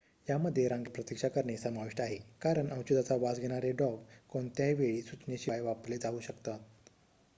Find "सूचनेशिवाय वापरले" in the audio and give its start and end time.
5.01-5.97